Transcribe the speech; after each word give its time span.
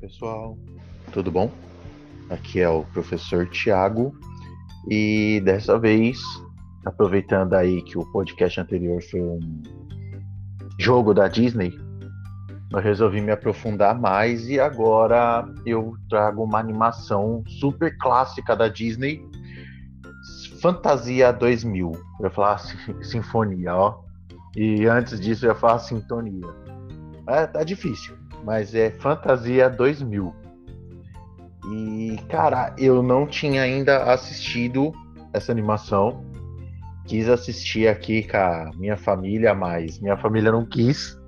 pessoal, 0.00 0.56
tudo 1.12 1.30
bom? 1.30 1.50
Aqui 2.30 2.60
é 2.60 2.68
o 2.68 2.84
professor 2.84 3.48
Tiago 3.48 4.14
e 4.88 5.40
dessa 5.44 5.78
vez, 5.78 6.18
aproveitando 6.84 7.54
aí 7.54 7.82
que 7.82 7.98
o 7.98 8.06
podcast 8.12 8.60
anterior 8.60 9.02
foi 9.02 9.20
um 9.20 9.40
jogo 10.78 11.12
da 11.12 11.26
Disney, 11.26 11.76
eu 12.72 12.78
resolvi 12.78 13.20
me 13.20 13.32
aprofundar 13.32 13.98
mais 13.98 14.48
e 14.48 14.60
agora 14.60 15.48
eu 15.66 15.96
trago 16.08 16.44
uma 16.44 16.58
animação 16.58 17.42
super 17.58 17.96
clássica 17.98 18.54
da 18.54 18.68
Disney, 18.68 19.26
Fantasia 20.60 21.32
2000. 21.32 21.92
Eu 21.92 22.24
ia 22.24 22.30
falar 22.30 22.58
sinfonia, 23.02 23.74
ó. 23.74 24.02
E 24.56 24.86
antes 24.86 25.18
disso 25.18 25.46
eu 25.46 25.50
ia 25.50 25.54
falar 25.54 25.78
sintonia. 25.78 26.46
É, 27.26 27.46
tá 27.46 27.64
difícil 27.64 28.17
mas 28.44 28.74
é 28.74 28.90
Fantasia 28.90 29.68
2000. 29.68 30.34
E, 31.70 32.16
cara, 32.28 32.74
eu 32.78 33.02
não 33.02 33.26
tinha 33.26 33.62
ainda 33.62 34.04
assistido 34.04 34.92
essa 35.32 35.52
animação. 35.52 36.24
Quis 37.06 37.28
assistir 37.28 37.88
aqui 37.88 38.22
com 38.22 38.36
a 38.36 38.70
minha 38.76 38.96
família, 38.96 39.54
mas 39.54 40.00
minha 40.00 40.16
família 40.16 40.52
não 40.52 40.66
quis. 40.66 41.18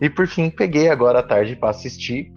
E 0.00 0.10
por 0.10 0.26
fim 0.26 0.50
peguei 0.50 0.88
agora 0.88 1.20
à 1.20 1.22
tarde 1.22 1.56
para 1.56 1.70
assistir. 1.70 2.32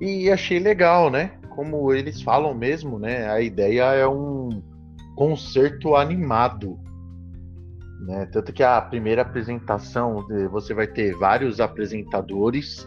E 0.00 0.30
achei 0.30 0.58
legal, 0.58 1.10
né? 1.10 1.32
Como 1.50 1.92
eles 1.92 2.20
falam 2.22 2.54
mesmo, 2.54 2.98
né? 2.98 3.28
A 3.30 3.40
ideia 3.40 3.84
é 3.94 4.06
um 4.06 4.62
concerto 5.16 5.94
animado. 5.94 6.78
Né? 8.06 8.26
Tanto 8.26 8.52
que 8.52 8.62
a 8.62 8.80
primeira 8.82 9.22
apresentação 9.22 10.26
você 10.50 10.74
vai 10.74 10.86
ter 10.86 11.16
vários 11.16 11.58
apresentadores, 11.58 12.86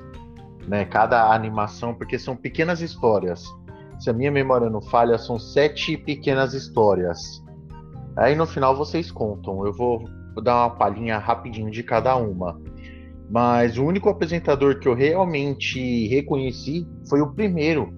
né? 0.67 0.85
Cada 0.85 1.33
animação, 1.33 1.93
porque 1.95 2.19
são 2.19 2.35
pequenas 2.35 2.81
histórias. 2.81 3.43
Se 3.99 4.11
a 4.11 4.13
minha 4.13 4.31
memória 4.31 4.69
não 4.69 4.81
falha, 4.81 5.17
são 5.17 5.39
sete 5.39 5.97
pequenas 5.97 6.53
histórias. 6.53 7.43
Aí 8.15 8.35
no 8.35 8.45
final 8.45 8.75
vocês 8.75 9.11
contam. 9.11 9.65
Eu 9.65 9.73
vou 9.73 10.03
dar 10.43 10.67
uma 10.67 10.75
palhinha 10.75 11.17
rapidinho 11.17 11.71
de 11.71 11.81
cada 11.81 12.15
uma. 12.15 12.61
Mas 13.29 13.77
o 13.77 13.83
único 13.83 14.09
apresentador 14.09 14.79
que 14.79 14.87
eu 14.87 14.93
realmente 14.93 16.07
reconheci 16.07 16.87
foi 17.09 17.21
o 17.21 17.33
primeiro, 17.33 17.91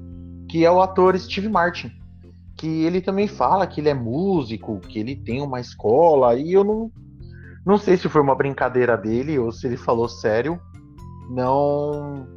que 0.47 0.63
é 0.63 0.71
o 0.71 0.81
ator 0.81 1.19
Steve 1.19 1.49
Martin. 1.49 1.91
Que 2.55 2.83
ele 2.83 3.01
também 3.01 3.27
fala 3.27 3.67
que 3.67 3.81
ele 3.81 3.89
é 3.89 3.93
músico, 3.93 4.79
que 4.79 4.99
ele 4.99 5.15
tem 5.15 5.41
uma 5.41 5.59
escola, 5.59 6.35
e 6.35 6.51
eu 6.53 6.63
não, 6.63 6.91
não 7.65 7.77
sei 7.77 7.97
se 7.97 8.09
foi 8.09 8.21
uma 8.21 8.35
brincadeira 8.35 8.97
dele 8.97 9.37
ou 9.37 9.51
se 9.51 9.67
ele 9.67 9.77
falou 9.77 10.07
sério. 10.07 10.59
Não. 11.29 12.27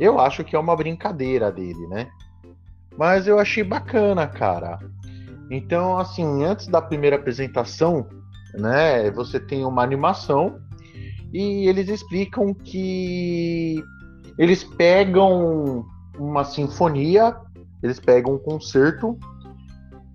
Eu 0.00 0.18
acho 0.18 0.44
que 0.44 0.56
é 0.56 0.58
uma 0.58 0.76
brincadeira 0.76 1.50
dele, 1.50 1.86
né? 1.88 2.08
Mas 2.96 3.26
eu 3.26 3.38
achei 3.38 3.62
bacana, 3.62 4.26
cara. 4.26 4.78
Então, 5.50 5.98
assim, 5.98 6.44
antes 6.44 6.66
da 6.66 6.82
primeira 6.82 7.16
apresentação, 7.16 8.06
né, 8.54 9.10
você 9.10 9.38
tem 9.38 9.64
uma 9.64 9.82
animação 9.82 10.58
e 11.32 11.68
eles 11.68 11.88
explicam 11.88 12.52
que 12.52 13.82
eles 14.38 14.64
pegam 14.64 15.84
uma 16.18 16.44
sinfonia, 16.44 17.36
eles 17.82 18.00
pegam 18.00 18.34
um 18.34 18.38
concerto 18.38 19.18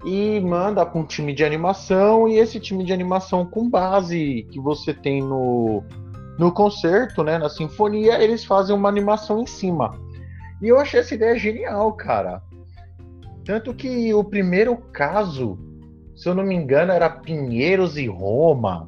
e 0.03 0.39
manda 0.39 0.85
para 0.85 0.99
um 0.99 1.05
time 1.05 1.33
de 1.33 1.43
animação 1.43 2.27
e 2.27 2.37
esse 2.37 2.59
time 2.59 2.83
de 2.83 2.91
animação 2.91 3.45
com 3.45 3.69
base 3.69 4.47
que 4.51 4.59
você 4.59 4.93
tem 4.93 5.21
no 5.21 5.83
no 6.39 6.51
concerto, 6.51 7.23
né, 7.23 7.37
na 7.37 7.49
sinfonia, 7.49 8.19
eles 8.19 8.43
fazem 8.43 8.75
uma 8.75 8.89
animação 8.89 9.41
em 9.41 9.45
cima. 9.45 9.95
E 10.59 10.67
eu 10.67 10.79
achei 10.79 10.99
essa 10.99 11.13
ideia 11.13 11.37
genial, 11.37 11.93
cara. 11.93 12.41
Tanto 13.45 13.75
que 13.75 14.11
o 14.11 14.23
primeiro 14.23 14.75
caso, 14.91 15.59
se 16.15 16.27
eu 16.27 16.33
não 16.33 16.43
me 16.43 16.55
engano, 16.55 16.91
era 16.91 17.09
Pinheiros 17.09 17.95
e 17.95 18.07
Roma, 18.07 18.87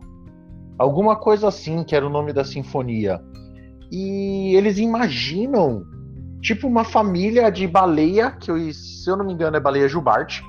alguma 0.80 1.16
coisa 1.16 1.48
assim, 1.48 1.84
que 1.84 1.96
era 1.96 2.08
o 2.08 2.10
nome 2.10 2.34
da 2.34 2.44
sinfonia. 2.44 3.22
E 3.92 4.56
eles 4.56 4.80
imaginam 4.80 5.86
tipo 6.42 6.68
uma 6.68 6.84
família 6.84 7.52
de 7.52 7.68
baleia, 7.68 8.32
que 8.32 8.50
eu, 8.50 8.58
se 8.74 9.08
eu 9.08 9.16
não 9.16 9.26
me 9.26 9.34
engano 9.34 9.58
é 9.58 9.60
baleia 9.60 9.88
jubarte, 9.88 10.44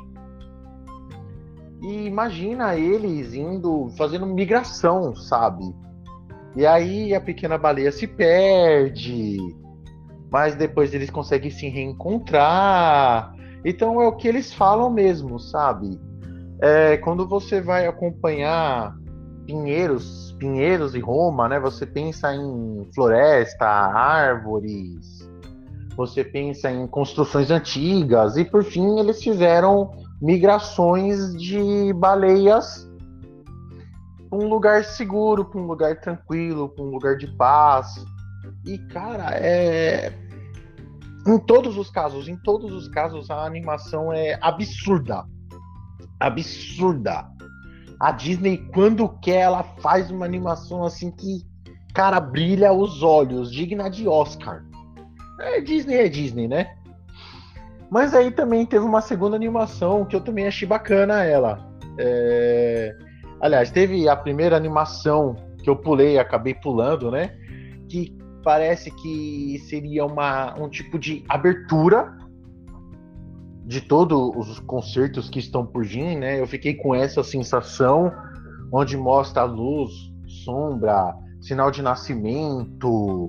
e 1.85 2.07
imagina 2.07 2.75
eles 2.77 3.35
indo, 3.35 3.91
fazendo 3.99 4.27
migração, 4.27 5.15
sabe? 5.15 5.65
E 6.57 6.65
aí 6.65 7.15
a 7.15 7.21
pequena 7.21 7.59
baleia 7.59 7.93
se 7.93 8.07
perde, 8.07 9.37
mas 10.31 10.55
depois 10.55 10.95
eles 10.95 11.11
conseguem 11.11 11.51
se 11.51 11.69
reencontrar. 11.69 13.35
Então 13.63 14.01
é 14.01 14.07
o 14.07 14.17
que 14.17 14.27
eles 14.27 14.55
falam 14.55 14.91
mesmo, 14.91 15.39
sabe? 15.39 16.01
É, 16.63 16.97
quando 16.97 17.29
você 17.29 17.61
vai 17.61 17.87
acompanhar 17.87 18.97
Pinheiros, 19.45 20.35
Pinheiros 20.39 20.95
e 20.95 21.01
Roma, 21.01 21.49
né? 21.51 21.61
Você 21.61 21.85
pensa 21.85 22.35
em 22.35 22.89
floresta, 22.95 23.67
árvores, 23.67 25.29
você 25.95 26.25
pensa 26.25 26.71
em 26.71 26.87
construções 26.87 27.51
antigas 27.51 28.39
e 28.39 28.45
por 28.45 28.65
fim 28.65 28.99
eles 28.99 29.23
fizeram 29.23 29.91
migrações 30.21 31.35
de 31.37 31.93
baleias 31.95 32.89
para 34.29 34.39
um 34.39 34.49
lugar 34.49 34.85
seguro, 34.85 35.45
para 35.45 35.61
um 35.61 35.67
lugar 35.67 36.01
tranquilo, 36.01 36.69
para 36.69 36.85
um 36.85 36.91
lugar 36.91 37.17
de 37.17 37.27
paz. 37.37 38.05
E 38.65 38.79
cara, 38.79 39.31
é 39.33 40.13
em 41.27 41.39
todos 41.39 41.79
os 41.79 41.91
casos, 41.91 42.29
em 42.29 42.37
todos 42.37 42.73
os 42.73 42.87
casos 42.89 43.31
a 43.31 43.47
animação 43.47 44.13
é 44.13 44.39
absurda. 44.43 45.25
Absurda. 46.21 47.27
A 47.99 48.11
Disney 48.13 48.59
quando 48.75 49.09
quer 49.21 49.41
ela 49.41 49.63
faz 49.63 50.11
uma 50.11 50.27
animação 50.27 50.85
assim 50.85 51.11
que 51.11 51.43
cara 51.95 52.21
brilha 52.21 52.73
os 52.73 53.03
olhos, 53.03 53.51
digna 53.51 53.89
de 53.89 54.07
Oscar. 54.09 54.65
É 55.41 55.61
Disney 55.61 55.95
é 55.95 56.09
Disney, 56.09 56.49
né? 56.49 56.77
Mas 57.95 58.13
aí 58.13 58.33
também 58.33 58.67
teve 58.67 58.85
uma 58.85 59.01
segunda 59.01 59.37
animação 59.37 60.05
que 60.05 60.17
eu 60.17 60.21
também 60.21 60.49
achei 60.49 60.67
bacana 60.67 61.23
ela. 61.23 61.65
É... 61.97 62.93
Aliás, 63.41 63.71
teve 63.71 64.09
a 64.09 64.17
primeira 64.17 64.57
animação 64.57 65.37
que 65.63 65.71
eu 65.71 65.77
pulei, 65.77 66.19
acabei 66.19 66.55
pulando, 66.55 67.09
né? 67.09 67.37
Que 67.89 68.13
parece 68.43 68.91
que 68.91 69.61
seria 69.69 70.05
uma, 70.05 70.61
um 70.61 70.69
tipo 70.69 70.99
de 70.99 71.25
abertura 71.29 72.19
de 73.65 73.81
todos 73.81 74.49
os 74.49 74.59
concertos 74.59 75.31
que 75.31 75.39
estão 75.39 75.65
por 75.65 75.85
vir, 75.85 76.17
né? 76.17 76.41
Eu 76.41 76.49
fiquei 76.49 76.75
com 76.75 76.97
essa 76.97 77.23
sensação 77.23 78.13
onde 78.73 78.97
mostra 78.97 79.45
luz, 79.45 79.93
sombra, 80.45 81.15
sinal 81.41 81.71
de 81.71 81.81
nascimento, 81.81 83.29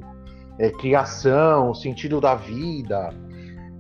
é, 0.57 0.71
criação, 0.71 1.71
sentido 1.75 2.19
da 2.19 2.33
vida. 2.33 3.13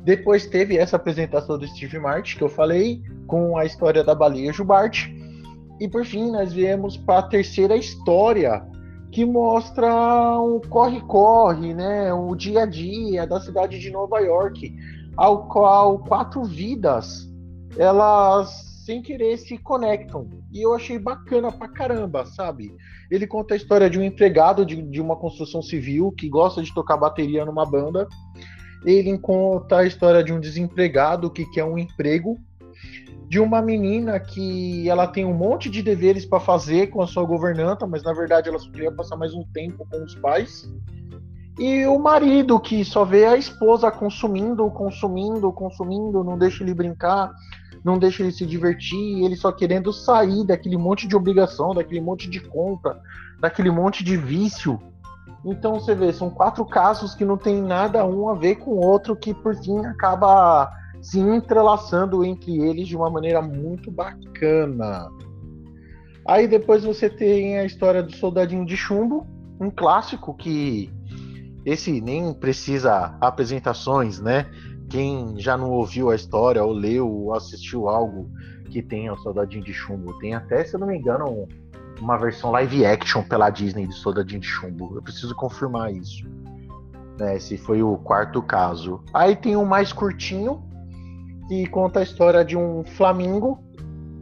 Depois 0.05 0.45
teve 0.45 0.77
essa 0.77 0.97
apresentação 0.97 1.57
do 1.57 1.67
Steve 1.67 1.97
Martin, 1.97 2.37
que 2.37 2.43
eu 2.43 2.49
falei, 2.49 3.01
com 3.25 3.57
a 3.57 3.65
história 3.65 4.03
da 4.03 4.13
baleia 4.13 4.53
Jubarte. 4.53 5.11
E 5.79 5.87
por 5.87 6.05
fim, 6.05 6.31
nós 6.31 6.53
viemos 6.53 6.95
para 6.95 7.19
a 7.19 7.27
terceira 7.27 7.75
história, 7.75 8.63
que 9.11 9.25
mostra 9.25 9.89
um 10.39 10.61
corre-corre, 10.69 11.73
né? 11.73 12.13
o 12.13 12.35
dia 12.35 12.61
a 12.61 12.65
dia 12.67 13.25
da 13.25 13.39
cidade 13.39 13.79
de 13.79 13.89
Nova 13.89 14.19
York, 14.19 14.71
ao 15.17 15.47
qual 15.47 15.97
quatro 15.97 16.43
vidas 16.43 17.27
elas 17.75 18.75
sem 18.85 19.01
querer 19.01 19.37
se 19.37 19.57
conectam. 19.57 20.29
E 20.53 20.61
eu 20.61 20.75
achei 20.75 20.99
bacana 20.99 21.51
pra 21.51 21.67
caramba, 21.67 22.27
sabe? 22.27 22.71
Ele 23.09 23.25
conta 23.25 23.55
a 23.55 23.57
história 23.57 23.89
de 23.89 23.97
um 23.97 24.03
empregado 24.03 24.63
de, 24.63 24.79
de 24.79 25.01
uma 25.01 25.15
construção 25.15 25.63
civil 25.63 26.11
que 26.11 26.29
gosta 26.29 26.61
de 26.61 26.71
tocar 26.73 26.95
bateria 26.95 27.43
numa 27.43 27.65
banda 27.65 28.07
ele 28.85 29.17
conta 29.17 29.79
a 29.79 29.85
história 29.85 30.23
de 30.23 30.31
um 30.31 30.39
desempregado 30.39 31.29
que 31.29 31.45
quer 31.45 31.63
um 31.63 31.77
emprego, 31.77 32.37
de 33.27 33.39
uma 33.39 33.61
menina 33.61 34.19
que 34.19 34.87
ela 34.87 35.07
tem 35.07 35.25
um 35.25 35.33
monte 35.33 35.69
de 35.69 35.81
deveres 35.81 36.25
para 36.25 36.39
fazer 36.39 36.87
com 36.87 37.01
a 37.01 37.07
sua 37.07 37.23
governanta, 37.23 37.87
mas 37.87 38.03
na 38.03 38.13
verdade 38.13 38.47
ela 38.47 38.59
só 38.59 38.69
queria 38.69 38.91
passar 38.91 39.17
mais 39.17 39.33
um 39.33 39.43
tempo 39.53 39.87
com 39.89 40.03
os 40.03 40.13
pais. 40.15 40.69
E 41.57 41.85
o 41.87 41.97
marido 41.97 42.59
que 42.59 42.85
só 42.85 43.03
vê 43.03 43.25
a 43.25 43.35
esposa 43.35 43.89
consumindo, 43.89 44.69
consumindo, 44.69 45.51
consumindo, 45.51 46.23
não 46.23 46.37
deixa 46.37 46.63
ele 46.63 46.73
brincar, 46.73 47.31
não 47.83 47.97
deixa 47.97 48.21
ele 48.21 48.31
se 48.31 48.45
divertir, 48.45 49.23
ele 49.23 49.35
só 49.35 49.51
querendo 49.51 49.91
sair 49.91 50.45
daquele 50.45 50.77
monte 50.77 51.07
de 51.07 51.15
obrigação, 51.15 51.73
daquele 51.73 52.01
monte 52.01 52.29
de 52.29 52.39
compra, 52.41 52.99
daquele 53.39 53.71
monte 53.71 54.03
de 54.03 54.17
vício 54.17 54.79
então 55.45 55.79
você 55.79 55.93
vê, 55.93 56.11
são 56.11 56.29
quatro 56.29 56.65
casos 56.65 57.13
que 57.13 57.23
não 57.23 57.37
tem 57.37 57.61
nada 57.61 58.03
um 58.03 58.27
a 58.29 58.33
ver 58.33 58.55
com 58.55 58.71
o 58.71 58.83
outro, 58.83 59.15
que 59.15 59.33
por 59.33 59.55
fim 59.55 59.77
acaba 59.85 60.71
se 61.01 61.19
entrelaçando 61.19 62.25
entre 62.25 62.57
eles 62.57 62.87
de 62.87 62.95
uma 62.95 63.09
maneira 63.11 63.41
muito 63.41 63.91
bacana. 63.91 65.07
Aí 66.27 66.47
depois 66.47 66.83
você 66.83 67.07
tem 67.07 67.59
a 67.59 67.65
história 67.65 68.01
do 68.01 68.15
Soldadinho 68.15 68.65
de 68.65 68.75
Chumbo, 68.75 69.27
um 69.61 69.69
clássico 69.69 70.33
que 70.33 70.91
esse 71.63 72.01
nem 72.01 72.33
precisa 72.33 73.15
apresentações, 73.21 74.19
né? 74.19 74.49
Quem 74.89 75.35
já 75.37 75.55
não 75.55 75.69
ouviu 75.69 76.09
a 76.09 76.15
história, 76.15 76.63
ou 76.63 76.71
leu, 76.71 77.07
ou 77.07 77.33
assistiu 77.33 77.87
algo 77.87 78.29
que 78.71 78.81
tenha 78.81 79.13
o 79.13 79.17
Soldadinho 79.17 79.63
de 79.63 79.73
Chumbo, 79.73 80.17
tem 80.19 80.33
até, 80.33 80.63
se 80.63 80.75
eu 80.75 80.79
não 80.79 80.87
me 80.87 80.97
engano, 80.97 81.47
uma 82.01 82.17
versão 82.17 82.51
live 82.51 82.85
action 82.85 83.23
pela 83.23 83.49
Disney 83.49 83.87
de 83.87 83.95
Soldadinho 83.95 84.41
de 84.41 84.47
Chumbo. 84.47 84.95
Eu 84.95 85.01
preciso 85.01 85.35
confirmar 85.35 85.93
isso. 85.93 86.25
Né, 87.19 87.37
esse 87.37 87.57
foi 87.57 87.81
o 87.81 87.97
quarto 87.97 88.41
caso. 88.41 89.01
Aí 89.13 89.35
tem 89.35 89.55
um 89.55 89.65
mais 89.65 89.93
curtinho, 89.93 90.61
que 91.47 91.65
conta 91.67 91.99
a 91.99 92.03
história 92.03 92.43
de 92.43 92.57
um 92.57 92.83
flamingo 92.83 93.63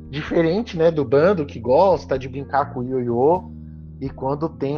diferente, 0.10 0.78
né, 0.78 0.92
do 0.92 1.04
bando 1.04 1.46
que 1.46 1.60
gosta 1.60 2.20
de 2.20 2.30
brincar 2.30 2.74
com 2.74 2.82
o 2.82 2.84
ioiô 2.84 3.52
e 4.00 4.10
quando 4.10 4.48
tem 4.48 4.78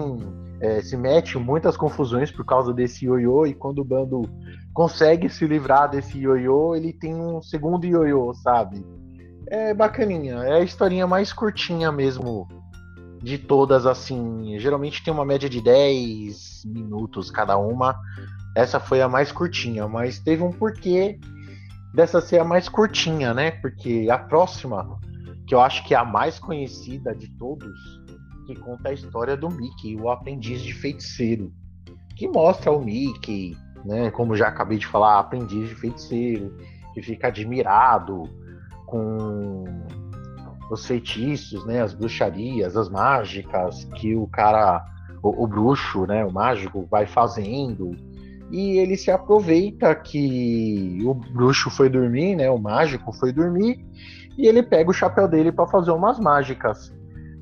é, 0.62 0.82
se 0.82 0.96
mete 0.96 1.38
muitas 1.38 1.76
confusões 1.76 2.32
por 2.32 2.46
causa 2.46 2.74
desse 2.74 3.06
ioiô 3.06 3.46
e 3.46 3.54
quando 3.54 3.80
o 3.80 3.84
bando 3.84 4.22
consegue 4.74 5.28
se 5.30 5.46
livrar 5.46 5.90
desse 5.90 6.18
ioiô, 6.18 6.76
ele 6.76 6.94
tem 6.94 7.14
um 7.14 7.42
segundo 7.42 7.86
ioiô, 7.86 8.34
sabe? 8.34 8.86
É 9.48 9.74
bacaninha, 9.74 10.36
é 10.36 10.54
a 10.54 10.62
historinha 10.62 11.06
mais 11.06 11.34
curtinha 11.34 11.92
mesmo 11.92 12.48
de 13.26 13.40
todas 13.40 13.88
assim. 13.88 14.56
Geralmente 14.60 15.04
tem 15.04 15.12
uma 15.12 15.26
média 15.26 15.50
de 15.50 15.60
10 15.60 16.64
minutos 16.66 17.32
cada 17.32 17.58
uma. 17.58 18.00
Essa 18.56 18.80
foi 18.80 19.02
a 19.02 19.10
mais 19.10 19.32
curtinha, 19.32 19.88
mas 19.88 20.20
teve 20.20 20.44
um 20.44 20.52
porquê 20.52 21.20
dessa 21.92 22.22
ser 22.22 22.38
a 22.38 22.46
mais 22.46 22.70
curtinha, 22.70 23.34
né? 23.34 23.50
Porque 23.50 24.08
a 24.12 24.20
próxima 24.20 25.00
que 25.48 25.56
eu 25.56 25.60
acho 25.60 25.84
que 25.88 25.96
é 25.96 25.98
a 25.98 26.06
mais 26.06 26.38
conhecida 26.38 27.16
de 27.16 27.28
todos, 27.36 27.74
que 28.46 28.56
conta 28.56 28.90
a 28.90 28.94
história 28.94 29.36
do 29.36 29.50
Mickey, 29.50 29.96
o 29.96 30.10
aprendiz 30.10 30.62
de 30.62 30.74
feiticeiro, 30.74 31.52
que 32.16 32.28
mostra 32.28 32.72
o 32.72 32.84
Mickey, 32.84 33.58
né, 33.84 34.12
como 34.12 34.36
já 34.36 34.48
acabei 34.48 34.78
de 34.78 34.86
falar, 34.86 35.20
aprendiz 35.20 35.70
de 35.70 35.76
feiticeiro, 35.76 36.56
que 36.94 37.02
fica 37.02 37.28
admirado 37.28 38.24
com 38.86 39.64
os 40.70 40.86
feitiços, 40.86 41.66
né, 41.66 41.82
as 41.82 41.94
bruxarias, 41.94 42.76
as 42.76 42.90
mágicas 42.90 43.86
que 43.96 44.16
o 44.16 44.28
cara, 44.28 44.84
o, 45.22 45.44
o 45.44 45.48
bruxo, 45.48 46.06
né, 46.06 46.26
o 46.26 46.32
mágico 46.32 46.88
vai 46.90 47.06
fazendo. 47.06 47.96
E 48.52 48.78
ele 48.78 48.96
se 48.96 49.10
aproveita 49.10 49.94
que 49.96 51.00
o 51.06 51.14
bruxo 51.14 51.70
foi 51.70 51.90
dormir, 51.90 52.36
né, 52.36 52.50
o 52.50 52.58
mágico 52.58 53.12
foi 53.14 53.32
dormir 53.32 53.84
e 54.38 54.48
ele 54.48 54.62
pega 54.62 54.90
o 54.90 54.94
chapéu 54.94 55.28
dele 55.28 55.52
para 55.52 55.68
fazer 55.68 55.92
umas 55.92 56.20
mágicas. 56.20 56.94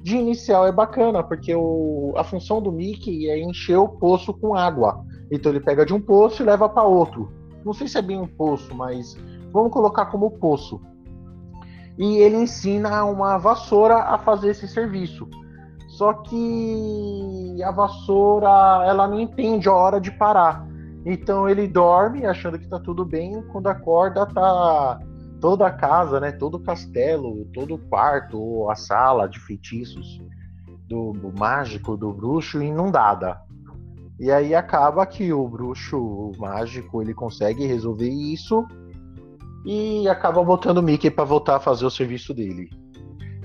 De 0.02 0.18
inicial 0.18 0.68
é 0.68 0.72
bacana, 0.72 1.24
porque 1.24 1.56
o, 1.56 2.14
a 2.18 2.24
função 2.24 2.62
do 2.62 2.72
Mickey 2.72 3.30
é 3.30 3.40
encher 3.40 3.78
o 3.78 3.88
poço 3.88 4.34
com 4.34 4.54
água. 4.54 5.04
Então 5.32 5.52
ele 5.52 5.62
pega 5.62 5.86
de 5.86 5.94
um 5.94 6.02
poço 6.02 6.44
e 6.44 6.46
leva 6.46 6.68
para 6.68 6.84
outro. 6.84 7.32
Não 7.66 7.74
sei 7.74 7.88
se 7.88 7.98
é 7.98 8.02
bem 8.02 8.20
um 8.20 8.28
poço, 8.28 8.76
mas 8.76 9.16
vamos 9.52 9.72
colocar 9.72 10.08
como 10.08 10.30
poço. 10.32 10.82
E 11.98 12.18
ele 12.18 12.38
ensina 12.38 13.04
uma 13.06 13.38
vassoura 13.38 13.96
a 13.96 14.18
fazer 14.18 14.50
esse 14.50 14.68
serviço. 14.68 15.28
Só 15.90 16.14
que 16.14 17.62
a 17.64 17.72
vassoura, 17.72 18.84
ela 18.88 19.08
não 19.08 19.20
entende 19.20 19.70
a 19.70 19.74
hora 19.74 20.02
de 20.02 20.12
parar. 20.12 20.68
Então 21.06 21.48
ele 21.48 21.68
dorme 21.68 22.26
achando 22.26 22.58
que 22.58 22.68
tá 22.68 22.80
tudo 22.80 23.06
bem, 23.06 23.44
quando 23.52 23.68
acorda 23.68 24.26
tá 24.26 25.00
toda 25.40 25.68
a 25.68 25.72
casa, 25.72 26.20
né, 26.20 26.32
todo 26.32 26.56
o 26.56 26.64
castelo, 26.64 27.46
todo 27.54 27.76
o 27.76 27.78
quarto, 27.78 28.70
a 28.70 28.76
sala 28.76 29.28
de 29.28 29.40
feitiços 29.40 30.22
do, 30.88 31.12
do 31.12 31.38
mágico, 31.38 31.98
do 31.98 32.14
bruxo 32.14 32.62
inundada. 32.62 33.42
E 34.20 34.32
aí 34.32 34.56
acaba 34.56 35.06
que 35.06 35.34
o 35.34 35.48
bruxo 35.48 35.98
o 35.98 36.32
mágico 36.40 37.02
ele 37.02 37.14
consegue 37.14 37.66
resolver 37.66 38.10
isso 38.10 38.66
e 39.66 40.08
acaba 40.08 40.44
botando 40.44 40.80
o 40.80 40.84
Mickey 40.84 41.10
para 41.10 41.24
voltar 41.24 41.58
a 41.58 41.60
fazer 41.60 41.86
o 41.86 41.90
serviço 41.90 42.34
dele. 42.34 42.70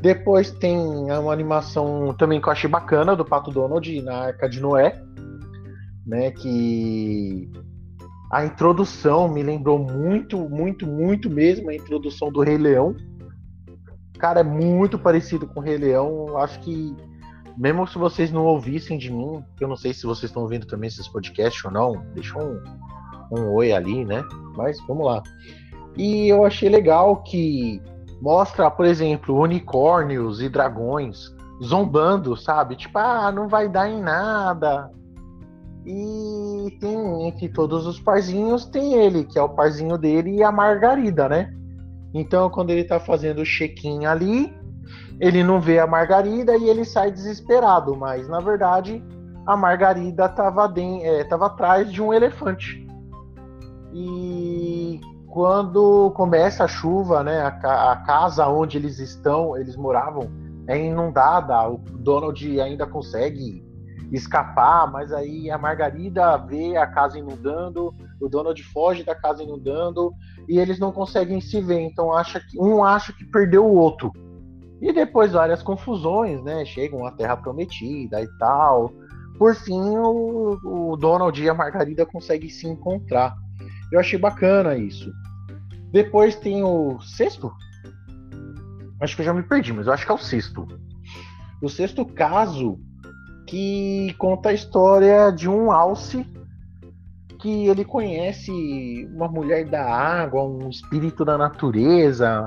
Depois 0.01 0.51
tem 0.51 0.79
uma 0.79 1.33
animação 1.33 2.15
também 2.15 2.41
que 2.41 2.49
eu 2.49 2.53
achei 2.53 2.71
bacana 2.71 3.17
do 3.17 3.25
Pato 3.25 3.51
Donald 3.51 4.03
na 4.03 4.27
Arca 4.27 4.49
de 4.49 4.61
Noé, 4.61 5.03
né, 6.07 6.31
que 6.31 7.51
a 8.31 8.45
introdução 8.45 9.29
me 9.29 9.43
lembrou 9.43 9.79
muito, 9.79 10.39
muito, 10.49 10.87
muito 10.87 11.31
mesmo 11.31 11.71
a 11.71 11.75
introdução 11.75 12.31
do 12.31 12.43
Rei 12.43 12.59
Leão. 12.59 12.95
Cara, 14.19 14.41
é 14.41 14.45
muito 14.45 14.99
parecido 14.99 15.47
com 15.47 15.61
o 15.61 15.63
Rei 15.63 15.79
Leão. 15.79 16.37
Acho 16.39 16.61
que, 16.61 16.95
mesmo 17.57 17.87
se 17.87 17.97
vocês 17.97 18.31
não 18.31 18.45
ouvissem 18.45 18.99
de 18.99 19.11
mim, 19.11 19.43
eu 19.61 19.67
não 19.67 19.77
sei 19.77 19.95
se 19.95 20.07
vocês 20.07 20.31
estão 20.31 20.43
ouvindo 20.43 20.67
também 20.67 20.89
esses 20.89 21.09
podcasts 21.09 21.65
ou 21.65 21.71
não, 21.71 22.05
deixa 22.15 22.39
um, 22.39 22.63
um 23.33 23.53
oi 23.53 23.73
ali, 23.73 24.05
né? 24.05 24.23
Mas 24.57 24.79
vamos 24.87 25.07
lá. 25.07 25.23
E 25.99 26.29
eu 26.29 26.45
achei 26.45 26.69
legal 26.69 27.17
que 27.23 27.83
mostra, 28.23 28.71
por 28.71 28.87
exemplo, 28.87 29.39
unicórnios 29.39 30.41
e 30.41 30.49
dragões 30.49 31.37
zombando, 31.63 32.37
sabe? 32.37 32.77
Tipo, 32.77 32.99
ah, 32.99 33.33
não 33.33 33.49
vai 33.49 33.69
dar 33.69 33.91
em 33.91 34.01
nada. 34.01 34.91
E 35.85 36.79
tem 36.81 37.27
entre 37.27 37.49
todos 37.49 37.87
os 37.87 37.99
parzinhos, 37.99 38.65
tem 38.65 38.95
ele, 38.95 39.25
que 39.25 39.39
é 39.39 39.43
o 39.43 39.49
parzinho 39.49 39.99
dele, 39.99 40.37
e 40.37 40.43
a 40.43 40.53
Margarida, 40.53 41.29
né? 41.29 41.53
Então, 42.15 42.49
quando 42.49 42.71
ele 42.71 42.85
tá 42.85 43.01
fazendo 43.01 43.41
o 43.41 43.45
check-in 43.45 44.07
ali, 44.07 44.55
ele 45.21 45.43
não 45.43 45.61
vê 45.61 45.79
a 45.79 45.87
Margarida 45.87 46.57
e 46.57 46.69
ele 46.69 46.85
sai 46.85 47.11
desesperado, 47.11 47.97
mas 47.97 48.29
na 48.29 48.41
verdade 48.41 49.03
a 49.47 49.57
Margarida 49.57 50.29
tava, 50.29 50.69
de, 50.69 51.03
é, 51.03 51.25
tava 51.25 51.47
atrás 51.47 51.91
de 51.91 52.03
um 52.03 52.13
elefante. 52.13 52.87
E 53.93 55.01
quando 55.29 56.11
começa 56.13 56.65
a 56.65 56.69
chuva, 56.69 57.23
né, 57.23 57.41
a, 57.41 57.93
a 57.93 57.97
casa 57.97 58.47
onde 58.49 58.79
eles 58.79 58.99
estão, 58.99 59.57
eles 59.57 59.77
moravam, 59.77 60.31
é 60.67 60.79
inundada, 60.79 61.69
o 61.69 61.79
Donald 61.79 62.61
ainda 62.61 62.87
consegue 62.87 63.65
escapar, 64.13 64.91
mas 64.91 65.13
aí 65.13 65.51
a 65.51 65.59
Margarida 65.59 66.37
vê 66.39 66.77
a 66.77 66.87
casa 66.87 67.19
inundando, 67.19 67.95
o 68.21 68.29
Donald 68.29 68.63
foge 68.63 69.05
da 69.05 69.15
casa 69.15 69.43
inundando 69.43 70.13
e 70.49 70.59
eles 70.59 70.79
não 70.79 70.91
conseguem 70.91 71.41
se 71.41 71.61
ver, 71.61 71.81
então 71.81 72.13
acha 72.13 72.41
que 72.41 72.59
um 72.59 72.83
acha 72.83 73.13
que 73.13 73.25
perdeu 73.25 73.67
o 73.67 73.75
outro. 73.75 74.13
E 74.81 74.93
depois 74.93 75.33
várias 75.33 75.63
confusões, 75.63 76.43
né? 76.45 76.65
Chegam 76.65 77.05
à 77.05 77.11
Terra 77.11 77.37
Prometida 77.37 78.23
e 78.23 78.29
tal. 78.39 78.93
Por 79.37 79.55
fim, 79.55 79.97
o, 79.97 80.93
o 80.93 80.97
Donald 80.97 81.43
e 81.43 81.49
a 81.49 81.55
Margarida 81.55 82.07
conseguem 82.07 82.49
se 82.49 82.67
encontrar. 82.67 83.35
Eu 83.93 84.01
achei 84.01 84.19
bacana 84.19 84.77
isso. 84.77 85.13
Depois 85.93 86.37
tem 86.37 86.63
o 86.63 87.01
sexto. 87.01 87.53
Acho 89.01 89.17
que 89.17 89.23
eu 89.23 89.27
já 89.27 89.33
me 89.33 89.43
perdi, 89.43 89.73
mas 89.73 89.87
eu 89.87 89.93
acho 89.93 90.05
que 90.05 90.13
é 90.13 90.15
o 90.15 90.19
sexto. 90.19 90.67
O 91.63 91.69
sexto 91.69 92.05
caso 92.05 92.79
que 93.47 94.15
conta 94.19 94.51
a 94.51 94.53
história 94.53 95.31
de 95.31 95.49
um 95.49 95.73
alce 95.73 96.27
que 97.41 97.69
ele 97.69 97.85
conhece 97.85 99.09
uma 99.15 99.29
mulher 99.29 99.65
da 99.65 99.85
água, 99.85 100.43
um 100.43 100.69
espírito 100.69 101.25
da 101.25 101.39
natureza, 101.39 102.45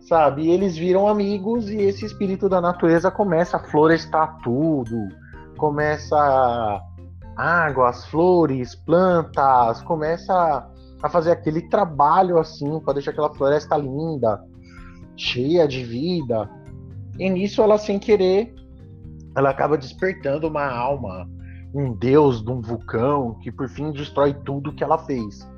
sabe? 0.00 0.42
E 0.42 0.50
eles 0.50 0.76
viram 0.76 1.06
amigos 1.06 1.68
e 1.68 1.76
esse 1.76 2.04
espírito 2.04 2.48
da 2.48 2.60
natureza 2.60 3.10
começa 3.10 3.56
a 3.56 3.60
florestar 3.60 4.38
tudo, 4.42 5.08
começa 5.56 6.80
água, 7.36 7.90
as 7.90 8.06
flores, 8.06 8.74
plantas, 8.74 9.82
começa 9.82 10.68
a 11.02 11.08
fazer 11.08 11.32
aquele 11.32 11.68
trabalho 11.68 12.38
assim 12.38 12.80
para 12.80 12.94
deixar 12.94 13.10
aquela 13.10 13.34
floresta 13.34 13.76
linda, 13.76 14.42
cheia 15.16 15.68
de 15.68 15.84
vida. 15.84 16.48
E 17.18 17.28
nisso 17.28 17.62
ela 17.62 17.78
sem 17.78 17.98
querer 17.98 18.54
ela 19.36 19.50
acaba 19.50 19.76
despertando 19.76 20.46
uma 20.46 20.66
alma, 20.66 21.28
um 21.74 21.92
deus 21.92 22.42
de 22.42 22.50
um 22.50 22.60
vulcão 22.60 23.34
que 23.40 23.50
por 23.50 23.68
fim 23.68 23.90
destrói 23.90 24.32
tudo 24.32 24.72
que 24.72 24.84
ela 24.84 24.98
fez. 24.98 25.48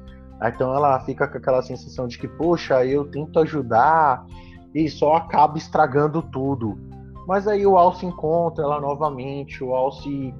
Então 0.42 0.74
ela 0.74 0.98
fica 1.00 1.28
com 1.28 1.36
aquela 1.36 1.62
sensação 1.62 2.06
de 2.06 2.18
que, 2.18 2.26
poxa, 2.26 2.84
eu 2.84 3.06
tento 3.10 3.38
ajudar 3.40 4.24
e 4.74 4.88
só 4.88 5.16
acaba 5.16 5.58
estragando 5.58 6.22
tudo. 6.22 6.78
Mas 7.26 7.46
aí 7.46 7.66
o 7.66 7.76
Alce 7.76 8.06
encontra 8.06 8.64
ela 8.64 8.80
novamente, 8.80 9.62
o 9.62 9.74
Alce 9.74 10.34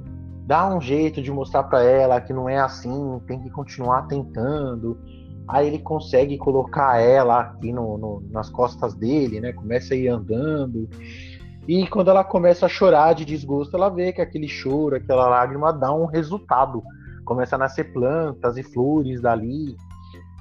dá 0.47 0.73
um 0.73 0.81
jeito 0.81 1.21
de 1.21 1.33
mostrar 1.33 1.65
para 1.65 1.83
ela 1.83 2.21
que 2.21 2.33
não 2.33 2.49
é 2.49 2.59
assim, 2.59 3.21
tem 3.27 3.43
que 3.43 3.51
continuar 3.51 4.03
tentando. 4.03 4.97
Aí 5.49 5.67
ele 5.67 5.81
consegue 5.81 6.39
colocar 6.39 7.01
ela 7.01 7.41
aqui 7.41 7.73
no, 7.73 7.99
no, 7.99 8.23
nas 8.31 8.49
costas 8.49 8.95
dele, 8.95 9.41
né? 9.41 9.53
Começa 9.53 9.95
a 9.95 9.97
ir 9.97 10.09
andando. 10.09 10.89
E 11.67 11.85
quando 11.89 12.11
ela 12.11 12.23
começa 12.23 12.67
a 12.67 12.69
chorar 12.69 13.13
de 13.15 13.25
desgosto, 13.25 13.77
ela 13.77 13.89
vê 13.89 14.13
que 14.13 14.21
aquele 14.21 14.47
choro, 14.47 14.95
aquela 14.95 15.29
lágrima 15.29 15.73
dá 15.73 15.93
um 15.93 16.07
resultado. 16.07 16.81
Começa 17.25 17.57
a 17.57 17.59
nascer 17.59 17.93
plantas 17.93 18.57
e 18.57 18.63
flores 18.63 19.21
dali. 19.21 19.77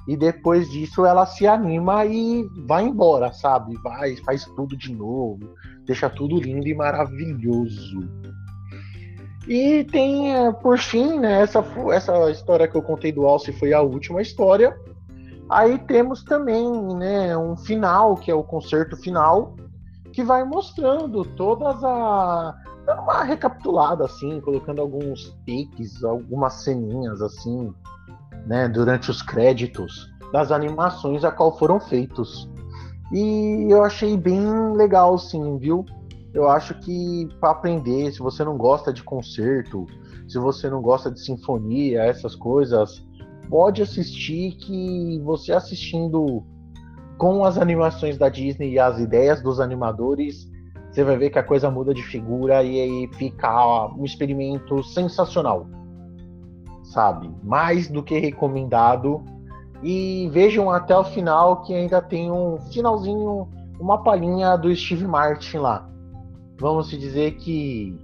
E 0.06 0.16
depois 0.16 0.70
disso 0.70 1.04
ela 1.04 1.26
se 1.26 1.48
anima 1.48 2.04
e 2.04 2.48
vai 2.64 2.84
embora, 2.84 3.32
sabe? 3.32 3.76
Vai, 3.82 4.14
faz 4.18 4.44
tudo 4.44 4.76
de 4.76 4.94
novo, 4.94 5.40
deixa 5.84 6.08
tudo 6.08 6.38
lindo 6.38 6.68
e 6.68 6.74
maravilhoso. 6.74 8.08
E 9.48 9.84
tem, 9.84 10.34
é, 10.34 10.52
por 10.52 10.78
fim, 10.78 11.18
né, 11.18 11.42
essa, 11.42 11.64
essa 11.92 12.30
história 12.30 12.66
que 12.66 12.76
eu 12.76 12.82
contei 12.82 13.12
do 13.12 13.26
Alce 13.26 13.52
foi 13.52 13.72
a 13.72 13.80
última 13.80 14.20
história. 14.20 14.76
Aí 15.48 15.78
temos 15.78 16.24
também 16.24 16.68
né, 16.96 17.36
um 17.38 17.56
final, 17.56 18.16
que 18.16 18.30
é 18.30 18.34
o 18.34 18.42
concerto 18.42 18.96
final, 18.96 19.54
que 20.12 20.24
vai 20.24 20.42
mostrando 20.42 21.24
todas 21.24 21.82
a. 21.84 22.54
uma 22.88 23.22
recapitulada, 23.22 24.04
assim, 24.06 24.40
colocando 24.40 24.80
alguns 24.80 25.36
takes, 25.46 26.02
algumas 26.02 26.54
ceninhas, 26.64 27.22
assim, 27.22 27.72
né, 28.46 28.68
durante 28.68 29.10
os 29.10 29.22
créditos 29.22 30.10
das 30.32 30.50
animações 30.50 31.24
a 31.24 31.30
qual 31.30 31.56
foram 31.56 31.78
feitos. 31.78 32.50
E 33.12 33.68
eu 33.70 33.84
achei 33.84 34.16
bem 34.16 34.72
legal, 34.72 35.16
sim, 35.16 35.56
viu? 35.58 35.84
Eu 36.36 36.50
acho 36.50 36.74
que 36.80 37.26
para 37.40 37.52
aprender, 37.52 38.12
se 38.12 38.18
você 38.18 38.44
não 38.44 38.58
gosta 38.58 38.92
de 38.92 39.02
concerto, 39.02 39.86
se 40.28 40.38
você 40.38 40.68
não 40.68 40.82
gosta 40.82 41.10
de 41.10 41.18
sinfonia, 41.18 42.02
essas 42.02 42.34
coisas, 42.34 43.02
pode 43.48 43.80
assistir 43.80 44.52
que 44.56 45.18
você 45.24 45.54
assistindo 45.54 46.44
com 47.16 47.42
as 47.42 47.56
animações 47.56 48.18
da 48.18 48.28
Disney 48.28 48.72
e 48.72 48.78
as 48.78 49.00
ideias 49.00 49.42
dos 49.42 49.58
animadores, 49.58 50.46
você 50.90 51.02
vai 51.02 51.16
ver 51.16 51.30
que 51.30 51.38
a 51.38 51.42
coisa 51.42 51.70
muda 51.70 51.94
de 51.94 52.02
figura 52.02 52.62
e 52.62 52.82
aí 52.82 53.10
fica 53.14 53.88
um 53.96 54.04
experimento 54.04 54.82
sensacional. 54.82 55.66
Sabe? 56.84 57.34
Mais 57.42 57.88
do 57.88 58.02
que 58.02 58.18
recomendado. 58.18 59.24
E 59.82 60.28
vejam 60.34 60.70
até 60.70 60.94
o 60.94 61.04
final 61.04 61.62
que 61.62 61.72
ainda 61.72 62.02
tem 62.02 62.30
um 62.30 62.58
finalzinho, 62.70 63.48
uma 63.80 64.02
palhinha 64.02 64.54
do 64.58 64.74
Steve 64.76 65.06
Martin 65.06 65.56
lá. 65.56 65.95
Vamos 66.58 66.88
dizer 66.90 67.32
que 67.36 67.98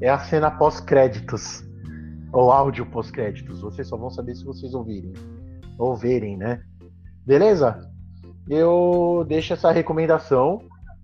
é 0.00 0.08
a 0.08 0.18
cena 0.18 0.50
pós-créditos 0.50 1.64
ou 2.32 2.50
áudio 2.50 2.84
pós-créditos. 2.86 3.60
Vocês 3.60 3.88
só 3.88 3.96
vão 3.96 4.10
saber 4.10 4.34
se 4.34 4.44
vocês 4.44 4.74
ouvirem. 4.74 5.12
Ou 5.78 5.96
verem, 5.96 6.36
né? 6.36 6.62
Beleza? 7.26 7.90
Eu 8.48 9.24
deixo 9.26 9.54
essa 9.54 9.70
recomendação 9.70 10.60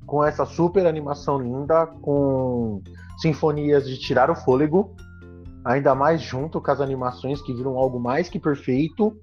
com 0.07 0.25
essa 0.25 0.45
super 0.45 0.87
animação 0.87 1.39
linda, 1.39 1.87
com 1.87 2.83
sinfonias 3.19 3.89
de 3.89 3.99
tirar 3.99 4.31
o 4.31 4.35
fôlego, 4.35 4.95
ainda 5.65 5.95
mais 5.95 6.21
junto 6.21 6.61
com 6.61 6.71
as 6.71 6.81
animações 6.81 7.41
que 7.43 7.55
viram 7.55 7.79
algo 7.79 8.01
mais 8.01 8.29
que 8.29 8.39
perfeito. 8.39 9.17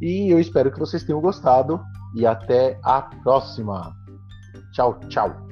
E 0.00 0.32
eu 0.32 0.38
espero 0.38 0.70
que 0.70 0.78
vocês 0.78 1.02
tenham 1.02 1.20
gostado 1.20 1.80
e 2.14 2.24
até 2.24 2.78
a 2.82 3.02
próxima. 3.02 3.92
Tchau, 4.72 4.98
tchau. 5.08 5.48